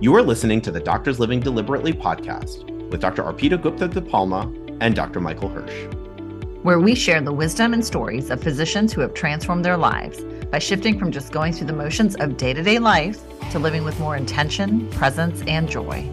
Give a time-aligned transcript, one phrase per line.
[0.00, 3.24] You are listening to the Doctors Living Deliberately podcast with Dr.
[3.24, 5.20] Arpita Gupta DePalma and Dr.
[5.20, 5.92] Michael Hersh,
[6.62, 10.20] where we share the wisdom and stories of physicians who have transformed their lives
[10.52, 13.82] by shifting from just going through the motions of day to day life to living
[13.82, 16.08] with more intention, presence, and joy.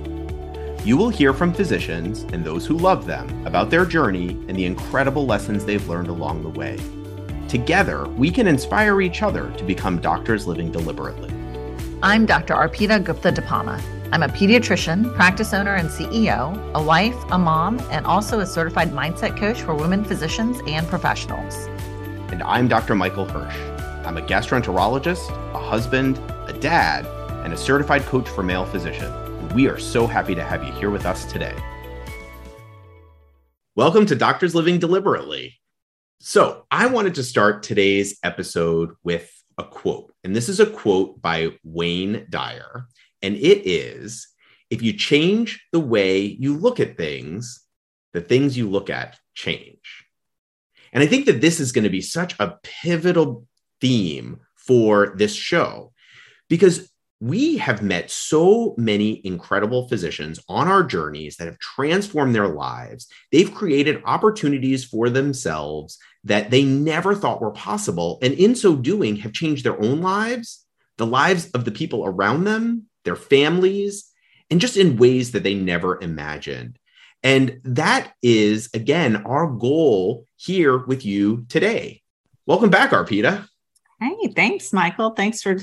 [0.84, 4.66] You will hear from physicians and those who love them about their journey and the
[4.66, 6.80] incredible lessons they've learned along the way.
[7.48, 11.35] Together, we can inspire each other to become doctors living deliberately.
[12.04, 12.56] I'm Dr.
[12.56, 13.82] Arpita Gupta DePalma.
[14.12, 18.92] I'm a pediatrician, practice owner, and CEO, a wife, a mom, and also a certified
[18.92, 21.56] mindset coach for women physicians and professionals.
[22.32, 22.96] And I'm Dr.
[22.96, 23.56] Michael Hersh.
[24.06, 27.06] I'm a gastroenterologist, a husband, a dad,
[27.46, 29.54] and a certified coach for male physicians.
[29.54, 31.56] We are so happy to have you here with us today.
[33.76, 35.60] Welcome to Doctors Living Deliberately.
[36.20, 40.14] So, I wanted to start today's episode with a quote.
[40.26, 42.88] And this is a quote by Wayne Dyer.
[43.22, 44.28] And it is
[44.72, 47.64] if you change the way you look at things,
[48.12, 50.04] the things you look at change.
[50.92, 53.46] And I think that this is going to be such a pivotal
[53.80, 55.94] theme for this show
[56.50, 62.48] because we have met so many incredible physicians on our journeys that have transformed their
[62.48, 63.08] lives.
[63.32, 68.20] They've created opportunities for themselves that they never thought were possible.
[68.22, 70.66] And in so doing, have changed their own lives,
[70.98, 74.12] the lives of the people around them, their families,
[74.50, 76.78] and just in ways that they never imagined.
[77.24, 82.02] And that is, again, our goal here with you today.
[82.46, 83.48] Welcome back, Arpita.
[84.00, 85.12] Hey, thanks, Michael.
[85.12, 85.58] Thanks for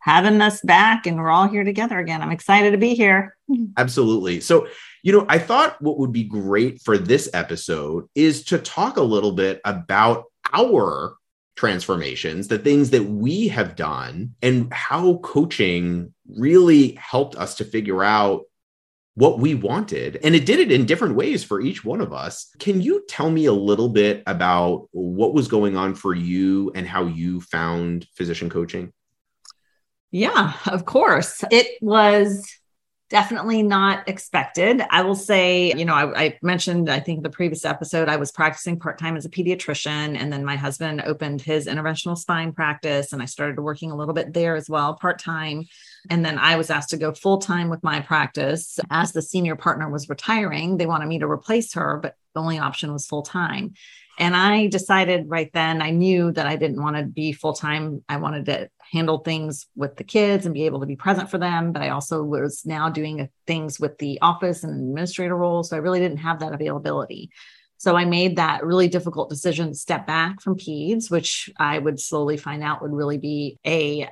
[0.00, 2.22] having us back and we're all here together again.
[2.22, 3.36] I'm excited to be here.
[3.76, 4.40] Absolutely.
[4.40, 4.68] So,
[5.02, 9.02] you know, I thought what would be great for this episode is to talk a
[9.02, 11.16] little bit about our
[11.56, 18.04] transformations, the things that we have done, and how coaching really helped us to figure
[18.04, 18.44] out
[19.14, 20.20] what we wanted.
[20.22, 22.54] And it did it in different ways for each one of us.
[22.60, 26.86] Can you tell me a little bit about what was going on for you and
[26.86, 28.92] how you found physician coaching?
[30.12, 31.44] Yeah, of course.
[31.50, 32.48] It was
[33.10, 34.82] definitely not expected.
[34.90, 38.30] I will say, you know, I, I, mentioned, I think the previous episode, I was
[38.30, 40.16] practicing part time as a pediatrician.
[40.18, 44.14] And then my husband opened his interventional spine practice, and I started working a little
[44.14, 45.64] bit there as well, part time.
[46.10, 48.78] And then I was asked to go full time with my practice.
[48.90, 52.58] As the senior partner was retiring, they wanted me to replace her, but the only
[52.58, 53.72] option was full time.
[54.18, 58.02] And I decided right then, I knew that I didn't want to be full time.
[58.08, 61.38] I wanted to handle things with the kids and be able to be present for
[61.38, 61.72] them.
[61.72, 65.62] But I also was now doing things with the office and administrator role.
[65.62, 67.30] So I really didn't have that availability.
[67.76, 72.00] So I made that really difficult decision to step back from PEDS, which I would
[72.00, 74.08] slowly find out would really be a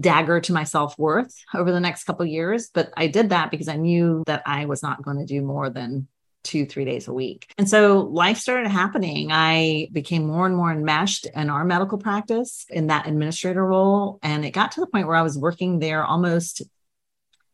[0.00, 3.76] dagger to my self-worth over the next couple years but i did that because i
[3.76, 6.06] knew that i was not going to do more than
[6.44, 7.52] two, three days a week.
[7.58, 9.30] And so life started happening.
[9.32, 14.18] I became more and more enmeshed in our medical practice in that administrator role.
[14.22, 16.62] And it got to the point where I was working there almost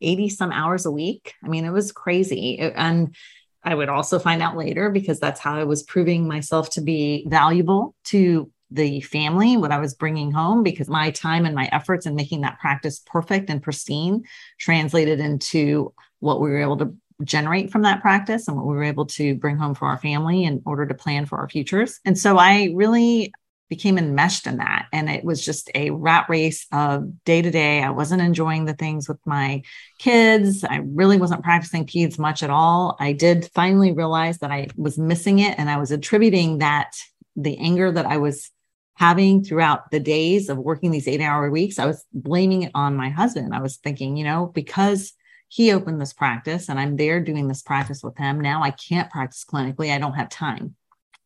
[0.01, 1.33] 80 some hours a week.
[1.43, 2.59] I mean, it was crazy.
[2.59, 3.15] And
[3.63, 7.25] I would also find out later because that's how I was proving myself to be
[7.27, 12.05] valuable to the family, what I was bringing home, because my time and my efforts
[12.05, 14.23] in making that practice perfect and pristine
[14.59, 18.83] translated into what we were able to generate from that practice and what we were
[18.83, 21.99] able to bring home for our family in order to plan for our futures.
[22.05, 23.33] And so I really
[23.69, 24.87] became enmeshed in that.
[24.93, 27.81] And it was just a rat race of day to day.
[27.81, 29.63] I wasn't enjoying the things with my
[29.97, 30.63] kids.
[30.63, 32.95] I really wasn't practicing PEDS much at all.
[32.99, 35.57] I did finally realize that I was missing it.
[35.57, 36.91] And I was attributing that
[37.35, 38.51] the anger that I was
[38.93, 42.95] having throughout the days of working these eight hour weeks, I was blaming it on
[42.95, 43.53] my husband.
[43.53, 45.13] I was thinking, you know, because
[45.47, 48.39] he opened this practice and I'm there doing this practice with him.
[48.39, 49.91] Now I can't practice clinically.
[49.91, 50.75] I don't have time.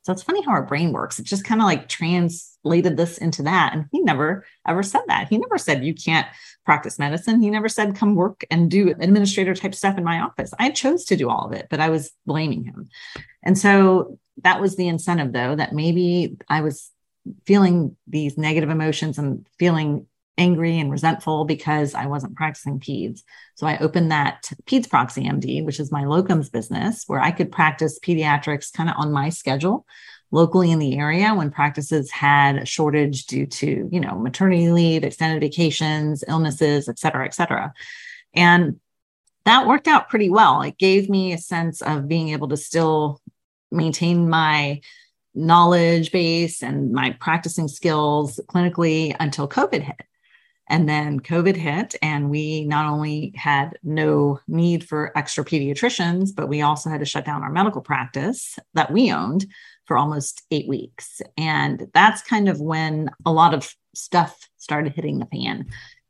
[0.02, 1.20] So it's funny how our brain works.
[1.20, 3.74] It just kind of like translated this into that.
[3.74, 5.28] And he never ever said that.
[5.30, 6.28] He never said you can't
[6.66, 7.42] practice medicine.
[7.42, 10.54] He never said come work and do administrator type stuff in my office.
[10.58, 12.90] I chose to do all of it, but I was blaming him.
[13.44, 16.90] And so that was the incentive though, that maybe I was
[17.46, 20.08] feeling these negative emotions and feeling
[20.40, 23.24] angry and resentful because I wasn't practicing PEDS.
[23.56, 27.52] So I opened that PEDS Proxy MD, which is my locums business, where I could
[27.52, 29.86] practice pediatrics kind of on my schedule
[30.32, 35.04] locally in the area when practices had a shortage due to, you know, maternity leave,
[35.04, 37.74] extended vacations, illnesses, et cetera, et cetera.
[38.34, 38.80] And
[39.46, 40.62] that worked out pretty well.
[40.62, 43.22] It gave me a sense of being able to still
[43.72, 44.82] maintain my
[45.34, 50.02] knowledge base and my practicing skills clinically until COVID hit.
[50.70, 56.48] And then COVID hit, and we not only had no need for extra pediatricians, but
[56.48, 59.48] we also had to shut down our medical practice that we owned
[59.86, 61.22] for almost eight weeks.
[61.38, 65.66] And that's kind of when a lot of stuff started hitting the fan,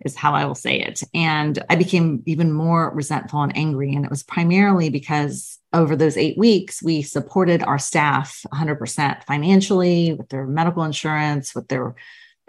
[0.05, 1.01] is how I will say it.
[1.13, 3.95] And I became even more resentful and angry.
[3.95, 10.13] And it was primarily because over those eight weeks, we supported our staff 100% financially
[10.13, 11.95] with their medical insurance, with their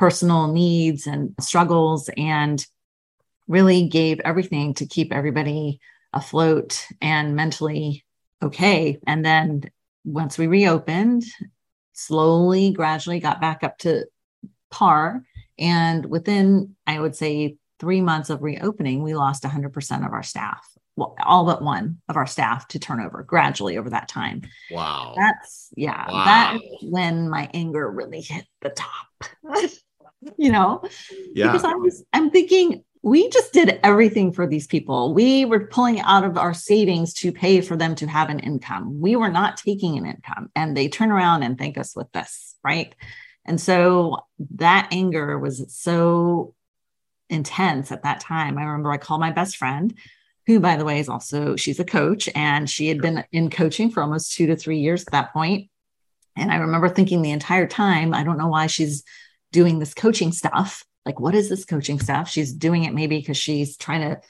[0.00, 2.66] personal needs and struggles, and
[3.46, 5.78] really gave everything to keep everybody
[6.14, 8.06] afloat and mentally
[8.42, 8.98] okay.
[9.06, 9.70] And then
[10.02, 11.24] once we reopened,
[11.92, 14.06] slowly, gradually got back up to
[14.70, 15.22] par.
[15.58, 20.66] And within, I would say, three months of reopening, we lost 100% of our staff
[20.96, 24.42] well, all but one of our staff to turnover gradually over that time.
[24.70, 25.14] Wow.
[25.16, 26.24] That's yeah, wow.
[26.24, 29.24] that's when my anger really hit the top.
[30.36, 30.82] you know?
[31.34, 31.46] Yeah.
[31.46, 35.14] Because I was I'm thinking we just did everything for these people.
[35.14, 39.00] We were pulling out of our savings to pay for them to have an income.
[39.00, 42.56] We were not taking an income and they turn around and thank us with this,
[42.62, 42.94] right?
[43.46, 44.18] And so
[44.56, 46.54] that anger was so
[47.30, 48.58] intense at that time.
[48.58, 49.94] I remember I called my best friend
[50.46, 53.90] who, by the way, is also she's a coach and she had been in coaching
[53.90, 55.70] for almost two to three years at that point.
[56.36, 59.04] And I remember thinking the entire time, I don't know why she's
[59.52, 60.84] doing this coaching stuff.
[61.06, 62.28] Like, what is this coaching stuff?
[62.28, 64.20] She's doing it maybe because she's trying to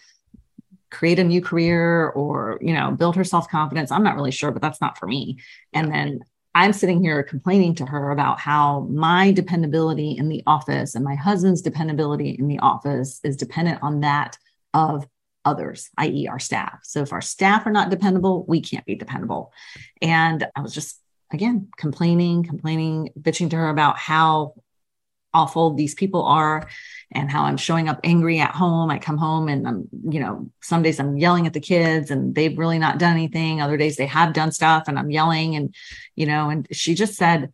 [0.90, 3.90] create a new career or, you know, build her self confidence.
[3.90, 5.38] I'm not really sure, but that's not for me.
[5.72, 6.20] And then
[6.54, 11.14] I'm sitting here complaining to her about how my dependability in the office and my
[11.14, 14.36] husband's dependability in the office is dependent on that
[14.74, 15.06] of
[15.44, 16.80] others, i.e., our staff.
[16.82, 19.52] So if our staff are not dependable, we can't be dependable.
[20.02, 21.00] And I was just,
[21.32, 24.54] again, complaining, complaining, bitching to her about how
[25.32, 26.68] awful these people are
[27.12, 28.90] and how I'm showing up angry at home.
[28.90, 32.34] I come home and I'm, you know, some days I'm yelling at the kids and
[32.34, 33.60] they've really not done anything.
[33.60, 35.74] Other days they have done stuff and I'm yelling and,
[36.14, 37.52] you know, and she just said,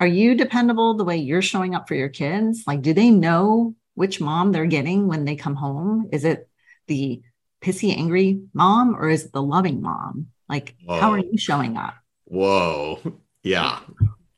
[0.00, 2.64] Are you dependable the way you're showing up for your kids?
[2.66, 6.08] Like, do they know which mom they're getting when they come home?
[6.12, 6.48] Is it
[6.86, 7.20] the
[7.60, 10.28] pissy, angry mom or is it the loving mom?
[10.48, 11.00] Like, Whoa.
[11.00, 11.94] how are you showing up?
[12.24, 13.00] Whoa.
[13.44, 13.78] Yeah.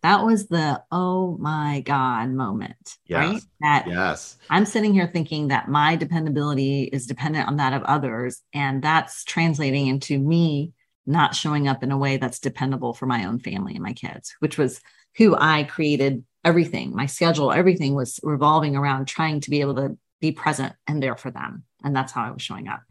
[0.03, 3.19] That was the oh my God moment, yes.
[3.19, 3.43] right?
[3.61, 4.39] That yes.
[4.49, 8.41] I'm sitting here thinking that my dependability is dependent on that of others.
[8.55, 10.73] And that's translating into me
[11.07, 14.35] not showing up in a way that's dependable for my own family and my kids,
[14.39, 14.81] which was
[15.17, 16.95] who I created everything.
[16.95, 21.17] My schedule, everything was revolving around trying to be able to be present and there
[21.17, 21.65] for them.
[21.83, 22.83] And that's how I was showing up.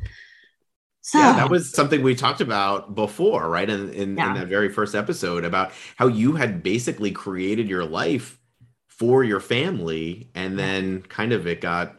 [1.09, 3.67] So yeah, that was something we talked about before, right?
[3.67, 4.27] In in, yeah.
[4.27, 8.37] in that very first episode about how you had basically created your life
[8.87, 11.95] for your family, and then kind of it got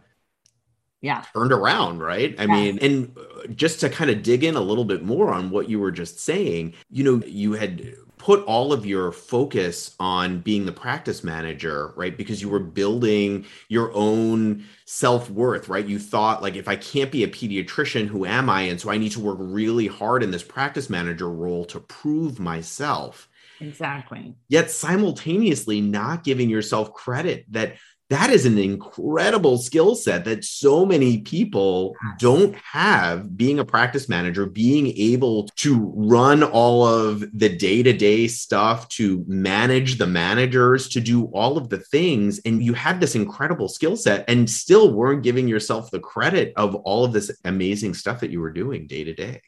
[1.02, 3.16] yeah turned around right i mean and
[3.56, 6.20] just to kind of dig in a little bit more on what you were just
[6.20, 11.94] saying you know you had put all of your focus on being the practice manager,
[11.96, 12.14] right?
[12.14, 15.86] Because you were building your own self worth, right?
[15.86, 18.62] You thought, like, if I can't be a pediatrician, who am I?
[18.62, 22.38] And so I need to work really hard in this practice manager role to prove
[22.38, 23.26] myself.
[23.58, 24.34] Exactly.
[24.48, 27.76] Yet simultaneously, not giving yourself credit that
[28.10, 34.08] that is an incredible skill set that so many people don't have being a practice
[34.08, 41.00] manager being able to run all of the day-to-day stuff to manage the managers to
[41.00, 45.22] do all of the things and you had this incredible skill set and still weren't
[45.22, 49.04] giving yourself the credit of all of this amazing stuff that you were doing day
[49.04, 49.40] to day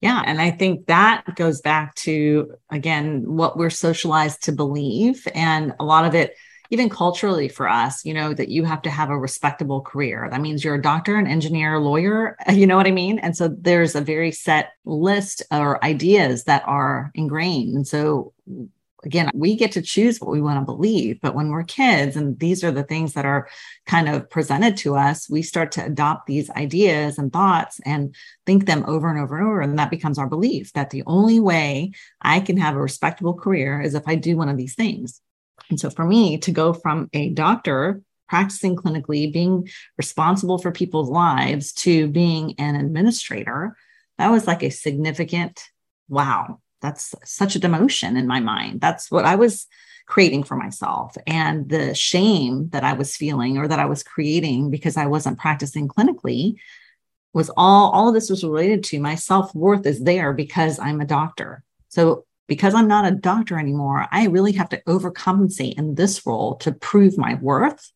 [0.00, 0.22] yeah.
[0.24, 5.26] And I think that goes back to, again, what we're socialized to believe.
[5.34, 6.36] And a lot of it
[6.70, 10.28] even culturally for us, you know, that you have to have a respectable career.
[10.30, 13.18] That means you're a doctor, an engineer, a lawyer, you know what I mean?
[13.18, 17.74] And so there's a very set list or ideas that are ingrained.
[17.74, 18.32] And so
[19.04, 21.20] again, we get to choose what we want to believe.
[21.20, 23.48] But when we're kids, and these are the things that are
[23.86, 28.66] kind of presented to us, we start to adopt these ideas and thoughts and think
[28.66, 29.60] them over and over and over.
[29.60, 33.80] And that becomes our belief that the only way I can have a respectable career
[33.80, 35.20] is if I do one of these things.
[35.70, 41.08] And so for me to go from a doctor practicing clinically, being responsible for people's
[41.08, 43.76] lives to being an administrator,
[44.18, 45.62] that was like a significant
[46.08, 46.60] wow.
[46.80, 48.80] That's such a demotion in my mind.
[48.80, 49.66] That's what I was
[50.06, 51.16] creating for myself.
[51.26, 55.38] And the shame that I was feeling or that I was creating because I wasn't
[55.38, 56.56] practicing clinically
[57.34, 61.06] was all all of this was related to my self-worth is there because I'm a
[61.06, 61.62] doctor.
[61.88, 66.56] So because I'm not a doctor anymore, I really have to overcompensate in this role
[66.56, 67.92] to prove my worth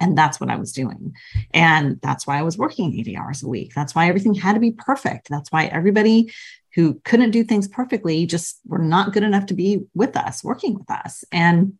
[0.00, 1.14] And that's what I was doing.
[1.54, 3.72] And that's why I was working 80 hours a week.
[3.74, 5.28] That's why everything had to be perfect.
[5.28, 6.32] That's why everybody
[6.74, 10.74] who couldn't do things perfectly just were not good enough to be with us, working
[10.74, 11.24] with us.
[11.32, 11.74] And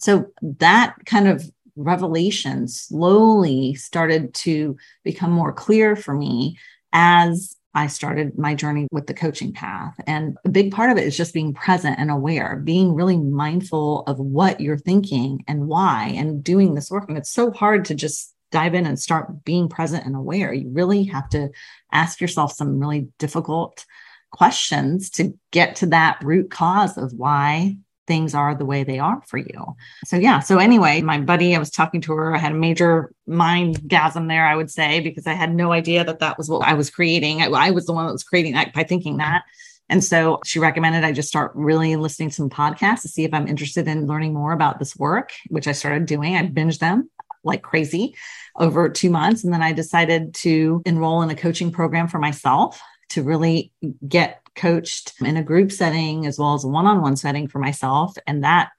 [0.00, 6.58] so that kind of revelation slowly started to become more clear for me
[6.92, 9.94] as I started my journey with the coaching path.
[10.06, 14.02] And a big part of it is just being present and aware, being really mindful
[14.02, 17.08] of what you're thinking and why, and doing this work.
[17.08, 20.52] And it's so hard to just dive in and start being present and aware.
[20.52, 21.50] You really have to
[21.90, 23.84] ask yourself some really difficult
[24.30, 29.22] questions to get to that root cause of why things are the way they are
[29.26, 29.76] for you.
[30.04, 30.40] So yeah.
[30.40, 32.34] So anyway, my buddy, I was talking to her.
[32.34, 36.04] I had a major mind gasm there, I would say, because I had no idea
[36.04, 37.42] that that was what I was creating.
[37.42, 39.42] I, I was the one that was creating that by thinking that.
[39.88, 43.34] And so she recommended I just start really listening to some podcasts to see if
[43.34, 46.36] I'm interested in learning more about this work, which I started doing.
[46.36, 47.10] I binged them
[47.42, 48.14] like crazy
[48.56, 49.44] over two months.
[49.44, 52.80] And then I decided to enroll in a coaching program for myself
[53.10, 53.72] to really
[54.06, 57.58] get coached in a group setting as well as a one on one setting for
[57.58, 58.16] myself.
[58.26, 58.70] And that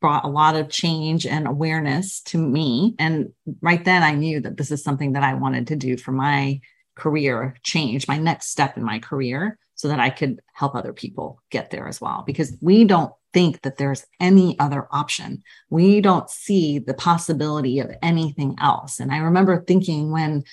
[0.00, 2.94] brought a lot of change and awareness to me.
[2.98, 6.12] And right then I knew that this is something that I wanted to do for
[6.12, 6.60] my
[6.94, 11.42] career change, my next step in my career, so that I could help other people
[11.50, 12.24] get there as well.
[12.26, 15.42] Because we don't think that there's any other option.
[15.68, 19.00] We don't see the possibility of anything else.
[19.00, 20.44] And I remember thinking when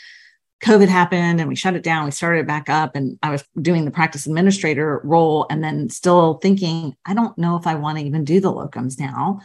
[0.64, 2.06] COVID happened and we shut it down.
[2.06, 5.90] We started it back up, and I was doing the practice administrator role, and then
[5.90, 9.42] still thinking, I don't know if I want to even do the locums now.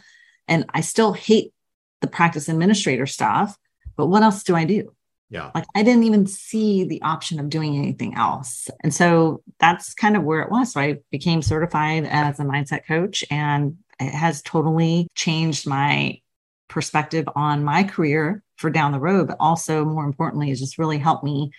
[0.47, 1.53] And I still hate
[2.01, 3.57] the practice administrator stuff,
[3.97, 4.95] but what else do I do?
[5.29, 5.51] Yeah.
[5.53, 8.69] Like I didn't even see the option of doing anything else.
[8.79, 10.71] And so that's kind of where it was.
[10.71, 16.21] So I became certified as a mindset coach, and it has totally changed my
[16.69, 20.97] perspective on my career for down the road, but also more importantly, has just really
[20.97, 21.51] helped me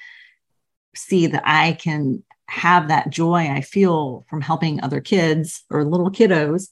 [0.95, 6.11] see that I can have that joy I feel from helping other kids or little
[6.11, 6.69] kiddos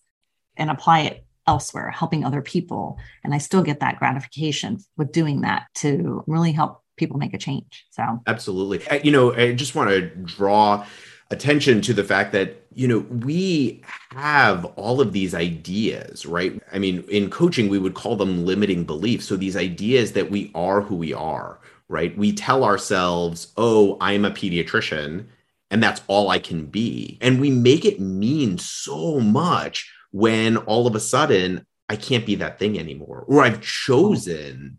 [0.56, 2.98] and apply it elsewhere, helping other people.
[3.24, 7.38] And I still get that gratification with doing that to really help people make a
[7.38, 7.86] change.
[7.90, 8.86] So, absolutely.
[8.86, 10.84] Uh, you know, I just want to draw
[11.30, 16.60] attention to the fact that you know we have all of these ideas right?
[16.72, 19.26] I mean in coaching we would call them limiting beliefs.
[19.26, 22.16] So these ideas that we are who we are right?
[22.18, 25.26] We tell ourselves oh i'm a pediatrician
[25.70, 27.18] and that's all i can be.
[27.20, 32.36] And we make it mean so much when all of a sudden i can't be
[32.36, 34.78] that thing anymore or i've chosen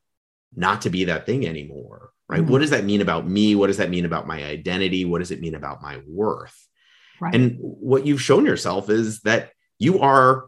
[0.56, 2.42] not to be that thing anymore right?
[2.42, 2.52] Mm-hmm.
[2.52, 3.56] What does that mean about me?
[3.56, 5.04] What does that mean about my identity?
[5.04, 6.56] What does it mean about my worth?
[7.20, 7.36] Right.
[7.36, 10.48] And what you've shown yourself is that you are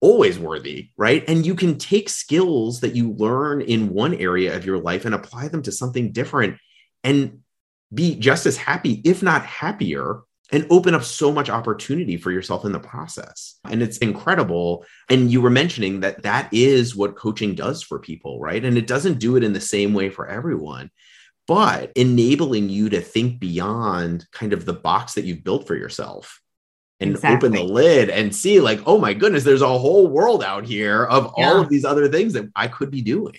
[0.00, 1.24] always worthy, right?
[1.26, 5.14] And you can take skills that you learn in one area of your life and
[5.14, 6.58] apply them to something different
[7.02, 7.40] and
[7.92, 10.20] be just as happy, if not happier,
[10.54, 13.58] and open up so much opportunity for yourself in the process.
[13.68, 14.84] And it's incredible.
[15.10, 18.64] And you were mentioning that that is what coaching does for people, right?
[18.64, 20.92] And it doesn't do it in the same way for everyone,
[21.48, 26.40] but enabling you to think beyond kind of the box that you've built for yourself
[27.00, 27.48] and exactly.
[27.48, 31.04] open the lid and see, like, oh my goodness, there's a whole world out here
[31.04, 31.48] of yeah.
[31.48, 33.38] all of these other things that I could be doing.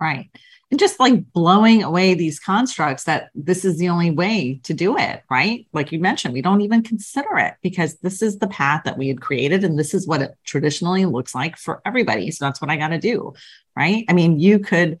[0.00, 0.30] Right
[0.78, 5.22] just like blowing away these constructs that this is the only way to do it,
[5.30, 5.66] right?
[5.72, 9.08] Like you mentioned, we don't even consider it because this is the path that we
[9.08, 12.30] had created and this is what it traditionally looks like for everybody.
[12.30, 13.34] So that's what I got to do,
[13.76, 14.04] right?
[14.08, 14.98] I mean, you could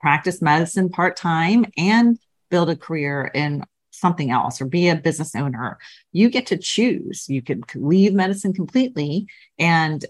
[0.00, 2.18] practice medicine part time and
[2.50, 5.78] build a career in something else or be a business owner.
[6.12, 7.28] You get to choose.
[7.28, 9.26] You could leave medicine completely
[9.58, 10.04] and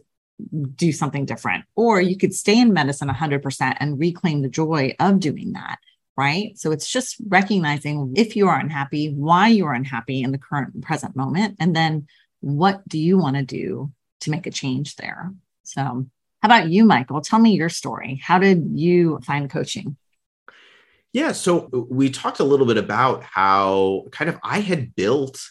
[0.75, 1.64] do something different.
[1.75, 5.78] Or you could stay in medicine 100% and reclaim the joy of doing that.
[6.16, 6.57] Right.
[6.59, 10.83] So it's just recognizing if you are unhappy, why you are unhappy in the current
[10.83, 11.57] present moment.
[11.61, 12.07] And then
[12.40, 15.33] what do you want to do to make a change there?
[15.64, 17.21] So, how about you, Michael?
[17.21, 18.21] Tell me your story.
[18.23, 19.97] How did you find coaching?
[21.12, 21.33] Yeah.
[21.33, 25.43] So, we talked a little bit about how kind of I had built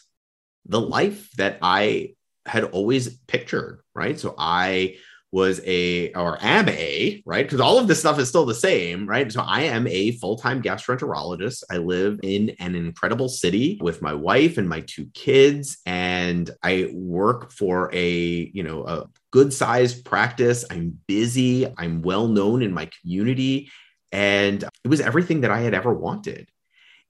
[0.66, 2.15] the life that I
[2.46, 4.20] had always pictured, right?
[4.20, 4.98] So I
[5.36, 7.46] was a or am a right?
[7.46, 9.30] Because all of this stuff is still the same right?
[9.30, 11.64] So i am a full-time gastroenterologist.
[11.70, 16.90] I live in an incredible city with my wife and my two kids and i
[16.94, 18.10] work for a
[18.54, 20.64] you know a good sized practice.
[20.72, 21.68] I'm busy.
[21.78, 23.70] I'm well known in my community.
[24.14, 26.48] And it was everything that i had ever wanted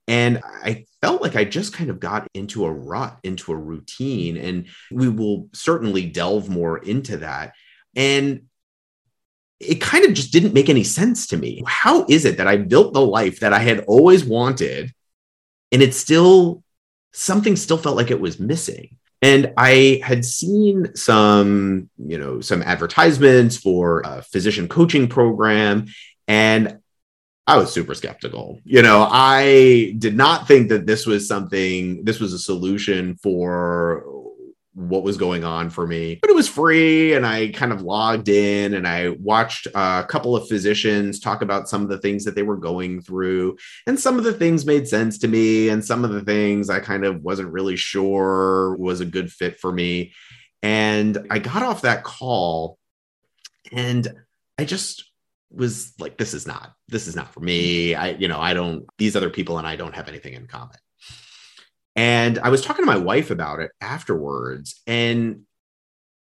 [0.08, 4.36] and I felt like I just kind of got into a rut, into a routine.
[4.36, 7.54] And we will certainly delve more into that.
[7.96, 8.42] And
[9.58, 11.62] it kind of just didn't make any sense to me.
[11.66, 14.92] How is it that I built the life that I had always wanted
[15.72, 16.62] and it still
[17.12, 18.96] something still felt like it was missing?
[19.22, 25.86] And I had seen some, you know, some advertisements for a physician coaching program
[26.28, 26.78] and
[27.46, 28.60] I was super skeptical.
[28.64, 34.04] You know, I did not think that this was something, this was a solution for
[34.74, 36.18] what was going on for me.
[36.20, 40.36] But it was free, and I kind of logged in and I watched a couple
[40.36, 43.56] of physicians talk about some of the things that they were going through.
[43.86, 46.80] And some of the things made sense to me, and some of the things I
[46.80, 50.12] kind of wasn't really sure was a good fit for me.
[50.62, 52.78] And I got off that call
[53.72, 54.08] and
[54.58, 55.05] I just
[55.50, 57.94] was like, this is not, this is not for me.
[57.94, 60.76] I, you know, I don't, these other people and I don't have anything in common.
[61.94, 65.42] And I was talking to my wife about it afterwards and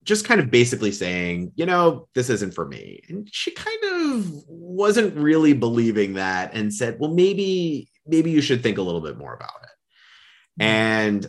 [0.04, 3.02] just kind of basically saying, you know, this isn't for me.
[3.10, 8.64] And she kind of wasn't really believing that and said, well, maybe, maybe you should
[8.64, 10.62] think a little bit more about it.
[10.62, 10.70] Mm-hmm.
[10.70, 11.28] And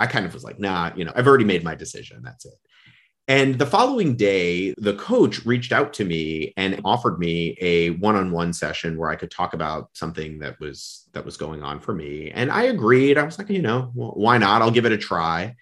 [0.00, 2.22] I kind of was like, nah, you know, I've already made my decision.
[2.24, 2.54] That's it.
[3.30, 8.52] And the following day, the coach reached out to me and offered me a one-on-one
[8.52, 12.32] session where I could talk about something that was that was going on for me.
[12.32, 13.18] And I agreed.
[13.18, 14.62] I was like, you know, well, why not?
[14.62, 15.54] I'll give it a try.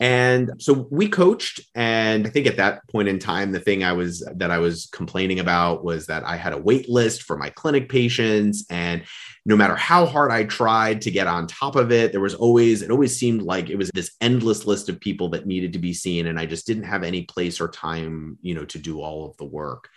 [0.00, 1.60] And so we coached.
[1.74, 4.86] And I think at that point in time, the thing I was that I was
[4.86, 8.64] complaining about was that I had a wait list for my clinic patients.
[8.70, 9.04] And
[9.44, 12.80] no matter how hard I tried to get on top of it, there was always,
[12.80, 15.92] it always seemed like it was this endless list of people that needed to be
[15.92, 16.28] seen.
[16.28, 19.36] And I just didn't have any place or time, you know, to do all of
[19.36, 19.90] the work.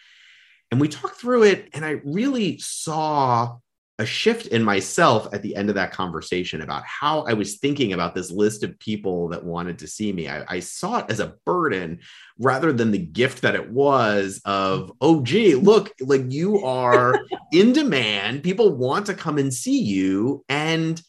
[0.69, 3.59] And we talked through it, and I really saw
[3.99, 7.93] a shift in myself at the end of that conversation about how I was thinking
[7.93, 10.27] about this list of people that wanted to see me.
[10.27, 11.99] I, I, saw it as a burden
[12.39, 17.19] rather than the gift that it was of, oh, gee, look, like you are
[17.53, 18.41] in demand.
[18.41, 20.43] People want to come and see you.
[20.49, 20.99] And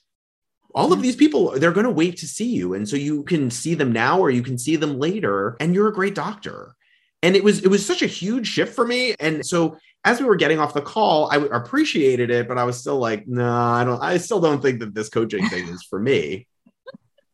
[0.75, 1.03] all of mm-hmm.
[1.03, 2.75] these people, they're going to wait to see you.
[2.75, 5.57] And so you can see them now or you can see them later.
[5.59, 6.77] And you're a great doctor
[7.25, 10.27] and it was it was such a huge shift for me and so as we
[10.27, 13.85] were getting off the call i appreciated it but i was still like no i
[13.85, 16.47] don't i still don't think that this coaching thing is for me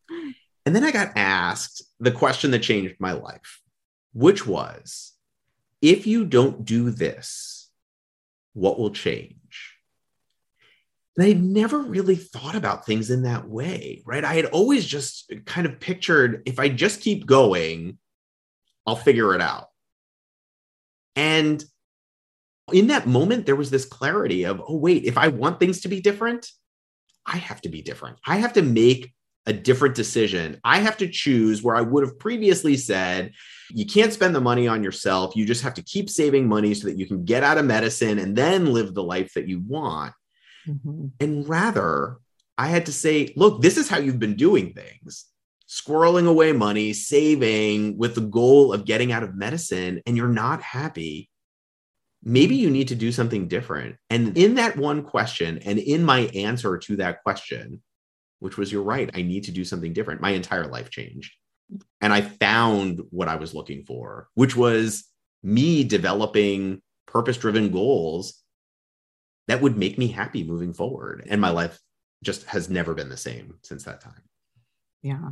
[0.67, 3.61] and then i got asked the question that changed my life
[4.13, 5.13] which was
[5.83, 7.71] if you don't do this
[8.53, 9.35] what will change
[11.17, 14.25] and I never really thought about things in that way, right?
[14.25, 17.99] I had always just kind of pictured if I just keep going,
[18.87, 19.67] I'll figure it out.
[21.17, 21.63] And
[22.71, 25.89] in that moment, there was this clarity of, oh, wait, if I want things to
[25.89, 26.51] be different,
[27.27, 28.19] I have to be different.
[28.27, 29.13] I have to make
[29.47, 30.61] a different decision.
[30.65, 33.33] I have to choose where I would have previously said,
[33.71, 35.35] you can't spend the money on yourself.
[35.35, 38.19] You just have to keep saving money so that you can get out of medicine
[38.19, 40.13] and then live the life that you want.
[40.69, 41.07] Mm-hmm.
[41.21, 42.19] And rather,
[42.59, 45.27] I had to say, look, this is how you've been doing things
[45.71, 50.61] squirreling away money, saving with the goal of getting out of medicine, and you're not
[50.61, 51.30] happy,
[52.23, 53.97] maybe you need to do something different.
[54.11, 57.83] And in that one question, and in my answer to that question,
[58.39, 61.35] which was, You're right, I need to do something different, my entire life changed.
[62.01, 65.05] And I found what I was looking for, which was
[65.43, 68.43] me developing purpose driven goals
[69.49, 71.27] that would make me happy moving forward.
[71.29, 71.79] And my life
[72.23, 74.23] just has never been the same since that time.
[75.03, 75.31] Yeah.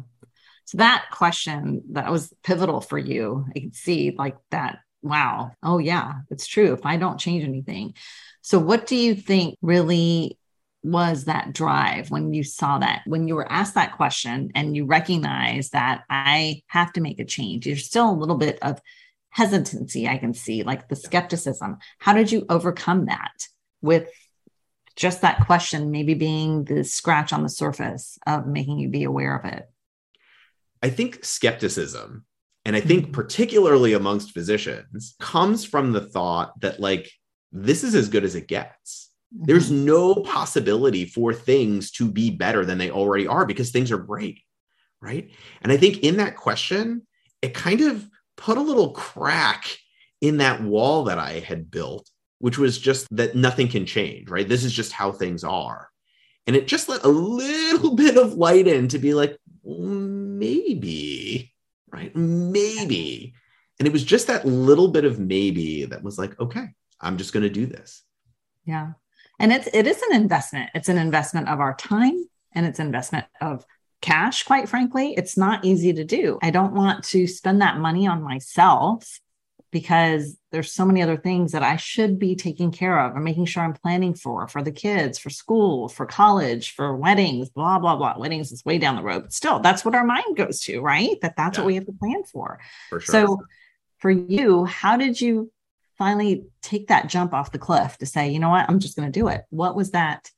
[0.65, 3.47] So that question that was pivotal for you.
[3.55, 4.79] I can see like that.
[5.09, 5.53] Wow.
[5.63, 6.73] Oh, yeah, it's true.
[6.75, 7.95] If I don't change anything.
[8.43, 10.39] So, what do you think really
[10.83, 14.85] was that drive when you saw that, when you were asked that question and you
[14.85, 17.65] recognize that I have to make a change?
[17.65, 18.81] There's still a little bit of
[19.31, 21.79] hesitancy, I can see, like the skepticism.
[21.99, 23.49] How did you overcome that
[23.81, 24.09] with
[24.95, 29.37] just that question, maybe being the scratch on the surface of making you be aware
[29.37, 29.71] of it?
[30.83, 32.25] I think skepticism,
[32.69, 33.13] and I think mm-hmm.
[33.13, 37.11] particularly amongst physicians, comes from the thought that, like,
[37.51, 39.11] this is as good as it gets.
[39.35, 39.47] Mm-hmm.
[39.47, 43.97] There's no possibility for things to be better than they already are because things are
[43.97, 44.43] great.
[45.01, 45.31] Right.
[45.63, 47.07] And I think in that question,
[47.41, 49.79] it kind of put a little crack
[50.21, 54.29] in that wall that I had built, which was just that nothing can change.
[54.29, 54.47] Right.
[54.47, 55.89] This is just how things are.
[56.47, 61.55] And it just let a little bit of light in to be like, maybe,
[61.93, 62.15] right?
[62.15, 63.35] Maybe.
[63.79, 66.67] And it was just that little bit of maybe that was like, okay,
[67.01, 68.03] I'm just going to do this.
[68.65, 68.93] Yeah.
[69.39, 70.71] And it's it is an investment.
[70.75, 73.65] It's an investment of our time and it's investment of
[74.01, 75.15] cash, quite frankly.
[75.17, 76.39] It's not easy to do.
[76.43, 79.21] I don't want to spend that money on myself
[79.71, 83.47] because there's so many other things that I should be taking care of and making
[83.47, 87.97] sure I'm planning for for the kids, for school, for college, for weddings, blah blah
[87.97, 88.19] blah.
[88.19, 91.21] Weddings is way down the road, but still, that's what our mind goes to, right?
[91.21, 91.65] That that's yeah.
[91.65, 92.61] what we have to plan for.
[92.89, 93.13] for sure.
[93.13, 93.39] So,
[93.99, 95.53] for you, how did you
[95.99, 99.11] finally take that jump off the cliff to say, you know what, I'm just going
[99.11, 99.43] to do it?
[99.51, 100.31] What was that?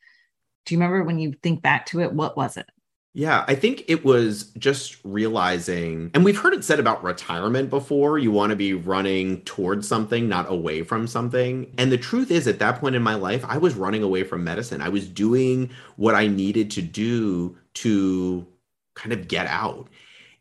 [0.64, 2.12] Do you remember when you think back to it?
[2.12, 2.66] What was it?
[3.12, 8.18] Yeah, I think it was just realizing, and we've heard it said about retirement before
[8.18, 11.74] you want to be running towards something, not away from something.
[11.76, 14.44] And the truth is, at that point in my life, I was running away from
[14.44, 14.80] medicine.
[14.80, 18.46] I was doing what I needed to do to
[18.94, 19.88] kind of get out.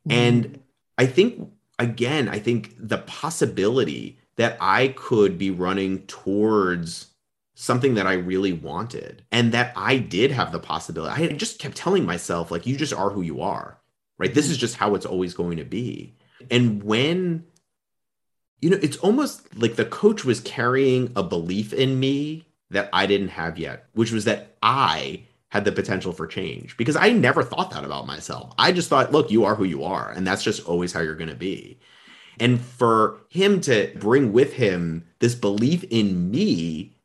[0.07, 0.11] Mm-hmm.
[0.11, 0.59] And
[0.99, 7.07] I think, again, I think the possibility that I could be running towards
[7.61, 11.25] something that I really wanted and that I did have the possibility.
[11.25, 13.77] I just kept telling myself, like, you just are who you are,
[14.17, 14.33] right?
[14.33, 14.61] This is mm-hmm.
[14.61, 16.15] just how it's always going to be.
[16.49, 17.45] And when,
[18.61, 23.05] you know, it's almost like the coach was carrying a belief in me that I
[23.05, 27.43] didn't have yet, which was that I had the potential for change because I never
[27.43, 28.53] thought that about myself.
[28.57, 31.13] I just thought, look, you are who you are, and that's just always how you're
[31.13, 31.77] going to be.
[32.39, 36.95] And for him to bring with him this belief in me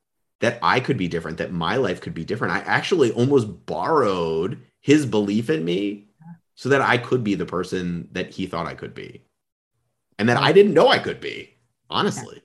[0.44, 2.52] that I could be different, that my life could be different.
[2.52, 6.08] I actually almost borrowed his belief in me
[6.54, 9.24] so that I could be the person that he thought I could be
[10.18, 11.56] and that I didn't know I could be,
[11.88, 12.42] honestly.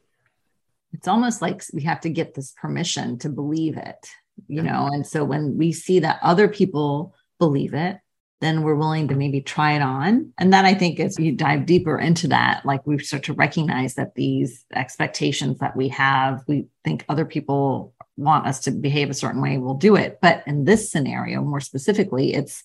[0.94, 4.08] It's almost like we have to get this permission to believe it,
[4.48, 4.72] you yeah.
[4.72, 4.88] know?
[4.88, 8.00] And so when we see that other people believe it,
[8.42, 10.32] then we're willing to maybe try it on.
[10.38, 13.96] And then I think as you dive deeper into that, like we start to recognize
[13.96, 19.14] that these expectations that we have, we think other people want us to behave a
[19.14, 20.20] certain way, we'll do it.
[20.22, 22.64] But in this scenario, more specifically, it's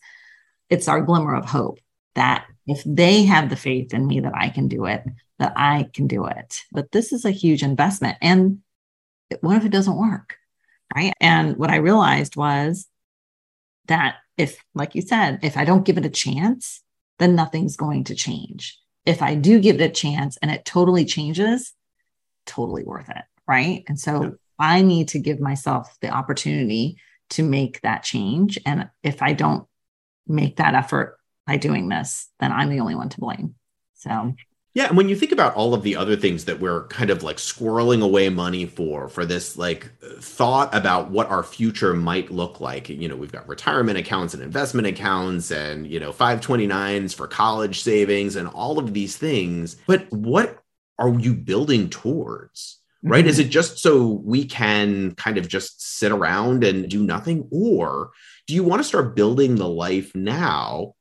[0.70, 1.78] it's our glimmer of hope
[2.14, 5.04] that if they have the faith in me that I can do it,
[5.38, 6.62] that I can do it.
[6.72, 8.16] But this is a huge investment.
[8.22, 8.60] And
[9.40, 10.36] what if it doesn't work?
[10.94, 11.12] Right.
[11.20, 12.86] And what I realized was
[13.86, 16.82] that if, like you said, if I don't give it a chance,
[17.18, 18.78] then nothing's going to change.
[19.06, 21.72] If I do give it a chance and it totally changes,
[22.46, 23.22] totally worth it.
[23.46, 23.84] Right.
[23.88, 24.30] And so yeah.
[24.58, 26.98] I need to give myself the opportunity
[27.30, 28.58] to make that change.
[28.64, 29.66] And if I don't
[30.26, 33.54] make that effort by doing this, then I'm the only one to blame.
[33.94, 34.34] So
[34.74, 37.22] yeah, and when you think about all of the other things that we're kind of
[37.22, 42.60] like squirreling away money for, for this like thought about what our future might look
[42.60, 47.28] like, you know, we've got retirement accounts and investment accounts and, you know, 529s for
[47.28, 49.76] college savings and all of these things.
[49.86, 50.58] But what
[50.98, 52.80] are you building towards?
[53.04, 53.20] Right?
[53.20, 53.28] Mm-hmm.
[53.28, 57.46] Is it just so we can kind of just sit around and do nothing?
[57.52, 58.10] Or
[58.48, 60.94] do you want to start building the life now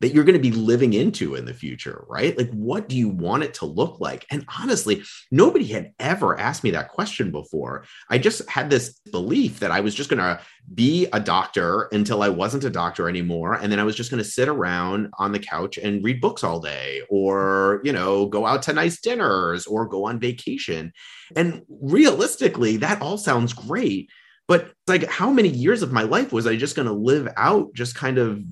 [0.00, 2.36] that you're going to be living into in the future, right?
[2.38, 4.26] Like, what do you want it to look like?
[4.30, 7.84] And honestly, nobody had ever asked me that question before.
[8.08, 10.40] I just had this belief that I was just going to
[10.72, 13.54] be a doctor until I wasn't a doctor anymore.
[13.54, 16.44] And then I was just going to sit around on the couch and read books
[16.44, 20.92] all day or, you know, go out to nice dinners or go on vacation.
[21.34, 24.10] And realistically, that all sounds great.
[24.46, 27.74] But like, how many years of my life was I just going to live out
[27.74, 28.42] just kind of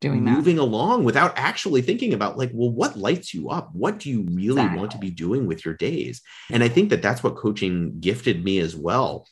[0.00, 4.08] doing moving along without actually thinking about like well what lights you up what do
[4.10, 4.78] you really exactly.
[4.78, 8.42] want to be doing with your days and i think that that's what coaching gifted
[8.42, 9.26] me as well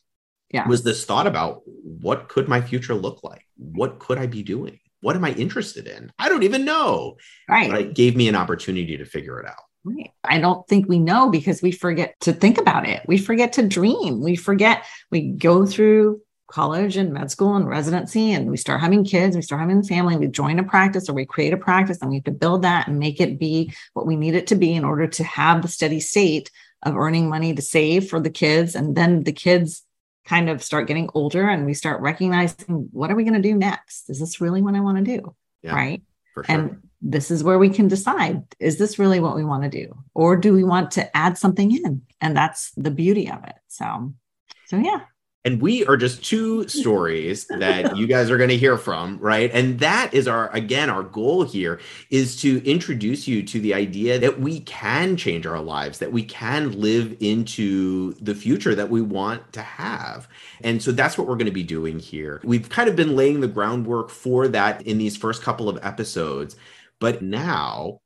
[0.52, 0.66] yeah.
[0.68, 4.78] was this thought about what could my future look like what could i be doing
[5.00, 7.16] what am i interested in i don't even know
[7.48, 10.10] right but it gave me an opportunity to figure it out Right.
[10.24, 13.02] I don't think we know because we forget to think about it.
[13.06, 14.20] We forget to dream.
[14.20, 19.04] We forget, we go through college and med school and residency and we start having
[19.04, 21.98] kids we start having a family we join a practice or we create a practice
[22.00, 24.54] and we have to build that and make it be what we need it to
[24.54, 26.50] be in order to have the steady state
[26.82, 29.82] of earning money to save for the kids and then the kids
[30.24, 33.54] kind of start getting older and we start recognizing what are we going to do
[33.54, 34.10] next?
[34.10, 35.34] Is this really what i want to do?
[35.62, 36.02] Yeah, right?
[36.34, 36.44] sure.
[36.48, 39.96] and this is where we can decide is this really what we want to do?
[40.14, 42.02] Or do we want to add something in?
[42.20, 44.12] And that's the beauty of it so
[44.66, 45.00] so yeah
[45.44, 49.50] and we are just two stories that you guys are going to hear from right?
[49.52, 54.18] And that is our again our goal here is to introduce you to the idea
[54.18, 59.00] that we can change our lives that we can live into the future that we
[59.00, 60.28] want to have.
[60.62, 62.40] And so that's what we're going to be doing here.
[62.44, 66.56] We've kind of been laying the groundwork for that in these first couple of episodes
[67.00, 68.00] but now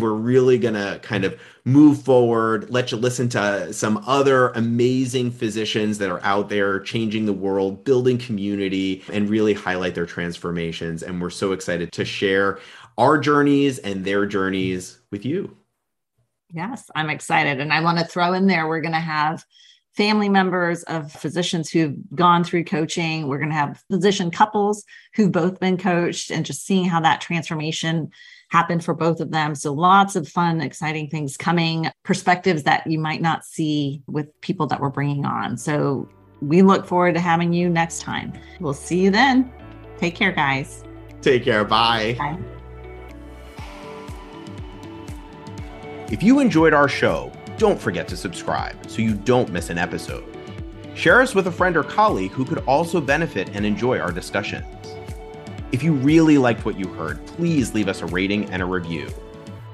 [0.00, 5.30] we're really going to kind of move forward, let you listen to some other amazing
[5.30, 11.04] physicians that are out there changing the world, building community, and really highlight their transformations.
[11.04, 12.58] And we're so excited to share
[12.98, 15.56] our journeys and their journeys with you.
[16.52, 17.60] Yes, I'm excited.
[17.60, 19.44] And I want to throw in there, we're going to have
[19.96, 23.28] family members of physicians who've gone through coaching.
[23.28, 27.20] We're going to have physician couples who've both been coached and just seeing how that
[27.20, 28.10] transformation
[28.54, 29.56] happened for both of them.
[29.56, 34.68] So lots of fun, exciting things coming, perspectives that you might not see with people
[34.68, 35.56] that we're bringing on.
[35.56, 36.08] So
[36.40, 38.32] we look forward to having you next time.
[38.60, 39.52] We'll see you then.
[39.98, 40.84] Take care, guys.
[41.20, 41.64] Take care.
[41.64, 42.14] Bye.
[42.16, 42.38] Bye.
[46.12, 50.24] If you enjoyed our show, don't forget to subscribe so you don't miss an episode.
[50.94, 54.64] Share us with a friend or colleague who could also benefit and enjoy our discussions.
[55.74, 59.08] If you really liked what you heard, please leave us a rating and a review.